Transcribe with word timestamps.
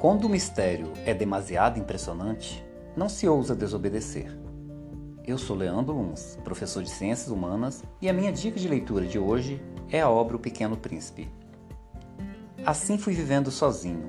Quando 0.00 0.24
o 0.24 0.30
mistério 0.30 0.94
é 1.04 1.12
demasiado 1.12 1.78
impressionante, 1.78 2.64
não 2.96 3.06
se 3.06 3.28
ousa 3.28 3.54
desobedecer. 3.54 4.34
Eu 5.26 5.36
sou 5.36 5.54
Leandro 5.54 5.94
Luns, 5.94 6.38
professor 6.42 6.82
de 6.82 6.88
Ciências 6.88 7.28
Humanas, 7.28 7.84
e 8.00 8.08
a 8.08 8.12
minha 8.14 8.32
dica 8.32 8.58
de 8.58 8.66
leitura 8.66 9.04
de 9.06 9.18
hoje 9.18 9.62
é 9.90 10.00
a 10.00 10.08
obra 10.08 10.36
O 10.36 10.40
Pequeno 10.40 10.74
Príncipe. 10.74 11.28
Assim 12.64 12.96
fui 12.96 13.12
vivendo 13.12 13.50
sozinho, 13.50 14.08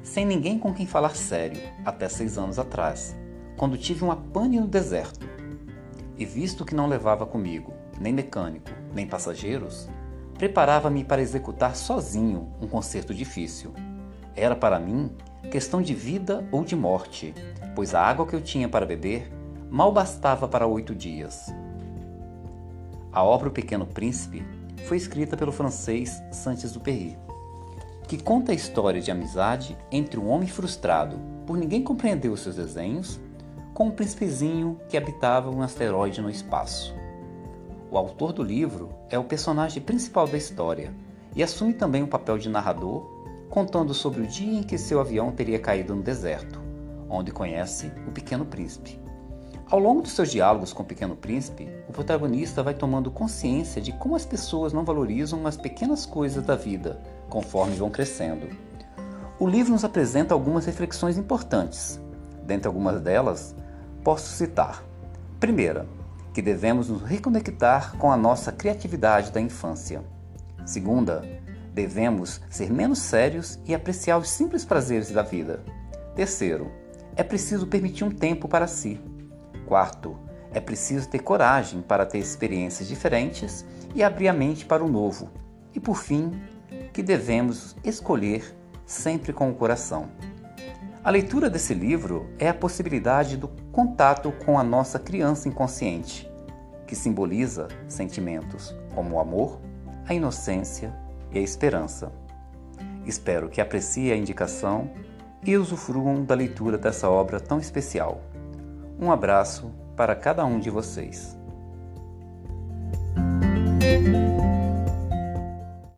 sem 0.00 0.24
ninguém 0.24 0.60
com 0.60 0.72
quem 0.72 0.86
falar 0.86 1.16
sério, 1.16 1.60
até 1.84 2.08
seis 2.08 2.38
anos 2.38 2.56
atrás, 2.56 3.16
quando 3.56 3.76
tive 3.76 4.04
uma 4.04 4.14
pane 4.14 4.60
no 4.60 4.68
deserto. 4.68 5.26
E 6.16 6.24
visto 6.24 6.64
que 6.64 6.74
não 6.74 6.86
levava 6.86 7.26
comigo 7.26 7.74
nem 8.00 8.12
mecânico, 8.12 8.70
nem 8.94 9.08
passageiros, 9.08 9.88
preparava-me 10.38 11.02
para 11.02 11.20
executar 11.20 11.74
sozinho 11.74 12.52
um 12.62 12.68
concerto 12.68 13.12
difícil. 13.12 13.74
Era 14.40 14.56
para 14.56 14.80
mim 14.80 15.10
questão 15.50 15.82
de 15.82 15.92
vida 15.92 16.48
ou 16.50 16.64
de 16.64 16.74
morte, 16.74 17.34
pois 17.74 17.94
a 17.94 18.00
água 18.00 18.26
que 18.26 18.34
eu 18.34 18.40
tinha 18.40 18.70
para 18.70 18.86
beber 18.86 19.30
mal 19.68 19.92
bastava 19.92 20.48
para 20.48 20.66
oito 20.66 20.94
dias. 20.94 21.52
A 23.12 23.22
obra 23.22 23.50
O 23.50 23.52
Pequeno 23.52 23.84
Príncipe 23.84 24.42
foi 24.86 24.96
escrita 24.96 25.36
pelo 25.36 25.52
francês 25.52 26.22
Saint-Exupéry, 26.32 27.18
que 28.08 28.16
conta 28.16 28.52
a 28.52 28.54
história 28.54 29.02
de 29.02 29.10
amizade 29.10 29.76
entre 29.92 30.18
um 30.18 30.30
homem 30.30 30.48
frustrado 30.48 31.18
por 31.46 31.58
ninguém 31.58 31.82
compreender 31.82 32.30
os 32.30 32.40
seus 32.40 32.56
desenhos 32.56 33.20
com 33.74 33.88
um 33.88 33.90
príncipezinho 33.90 34.80
que 34.88 34.96
habitava 34.96 35.50
um 35.50 35.60
asteroide 35.60 36.22
no 36.22 36.30
espaço. 36.30 36.94
O 37.90 37.98
autor 37.98 38.32
do 38.32 38.42
livro 38.42 38.88
é 39.10 39.18
o 39.18 39.24
personagem 39.24 39.82
principal 39.82 40.26
da 40.26 40.38
história 40.38 40.94
e 41.36 41.42
assume 41.42 41.74
também 41.74 42.02
o 42.02 42.08
papel 42.08 42.38
de 42.38 42.48
narrador, 42.48 43.20
contando 43.50 43.92
sobre 43.92 44.22
o 44.22 44.26
dia 44.26 44.60
em 44.60 44.62
que 44.62 44.78
seu 44.78 45.00
avião 45.00 45.32
teria 45.32 45.58
caído 45.58 45.94
no 45.94 46.02
deserto, 46.02 46.62
onde 47.08 47.32
conhece 47.32 47.92
o 48.06 48.12
Pequeno 48.12 48.46
Príncipe. 48.46 48.98
Ao 49.68 49.78
longo 49.78 50.02
dos 50.02 50.12
seus 50.12 50.30
diálogos 50.30 50.72
com 50.72 50.84
o 50.84 50.86
Pequeno 50.86 51.16
Príncipe, 51.16 51.68
o 51.88 51.92
protagonista 51.92 52.62
vai 52.62 52.74
tomando 52.74 53.10
consciência 53.10 53.82
de 53.82 53.92
como 53.92 54.14
as 54.14 54.24
pessoas 54.24 54.72
não 54.72 54.84
valorizam 54.84 55.46
as 55.46 55.56
pequenas 55.56 56.06
coisas 56.06 56.44
da 56.44 56.54
vida 56.54 57.02
conforme 57.28 57.74
vão 57.74 57.90
crescendo. 57.90 58.48
O 59.38 59.46
livro 59.46 59.72
nos 59.72 59.84
apresenta 59.84 60.32
algumas 60.32 60.64
reflexões 60.66 61.18
importantes. 61.18 62.00
Dentre 62.44 62.68
algumas 62.68 63.00
delas, 63.00 63.54
posso 64.04 64.28
citar: 64.30 64.84
primeira, 65.40 65.86
que 66.32 66.42
devemos 66.42 66.88
nos 66.88 67.02
reconectar 67.02 67.96
com 67.96 68.12
a 68.12 68.16
nossa 68.16 68.52
criatividade 68.52 69.32
da 69.32 69.40
infância. 69.40 70.02
Segunda, 70.64 71.22
devemos 71.72 72.40
ser 72.50 72.70
menos 72.70 72.98
sérios 72.98 73.58
e 73.64 73.74
apreciar 73.74 74.18
os 74.18 74.28
simples 74.28 74.64
prazeres 74.64 75.10
da 75.10 75.22
vida. 75.22 75.62
Terceiro, 76.14 76.70
é 77.16 77.22
preciso 77.22 77.66
permitir 77.66 78.04
um 78.04 78.10
tempo 78.10 78.48
para 78.48 78.66
si. 78.66 79.00
Quarto, 79.66 80.18
é 80.52 80.60
preciso 80.60 81.08
ter 81.08 81.20
coragem 81.20 81.80
para 81.80 82.04
ter 82.04 82.18
experiências 82.18 82.88
diferentes 82.88 83.64
e 83.94 84.02
abrir 84.02 84.28
a 84.28 84.32
mente 84.32 84.64
para 84.64 84.84
o 84.84 84.88
novo. 84.88 85.30
E 85.74 85.78
por 85.78 85.96
fim, 85.96 86.32
que 86.92 87.02
devemos 87.02 87.76
escolher 87.84 88.56
sempre 88.84 89.32
com 89.32 89.50
o 89.50 89.54
coração. 89.54 90.08
A 91.02 91.10
leitura 91.10 91.48
desse 91.48 91.72
livro 91.72 92.28
é 92.38 92.48
a 92.48 92.54
possibilidade 92.54 93.36
do 93.36 93.48
contato 93.72 94.32
com 94.44 94.58
a 94.58 94.64
nossa 94.64 94.98
criança 94.98 95.48
inconsciente, 95.48 96.30
que 96.86 96.96
simboliza 96.96 97.68
sentimentos 97.88 98.74
como 98.94 99.14
o 99.14 99.20
amor, 99.20 99.60
a 100.06 100.12
inocência 100.12 100.94
e 101.32 101.38
a 101.38 101.42
esperança. 101.42 102.12
Espero 103.06 103.48
que 103.48 103.60
aprecie 103.60 104.12
a 104.12 104.16
indicação 104.16 104.90
e 105.44 105.56
usufruam 105.56 106.24
da 106.24 106.34
leitura 106.34 106.76
dessa 106.76 107.08
obra 107.08 107.40
tão 107.40 107.58
especial. 107.58 108.20
Um 108.98 109.10
abraço 109.10 109.72
para 109.96 110.14
cada 110.14 110.44
um 110.44 110.60
de 110.60 110.70
vocês. 110.70 111.38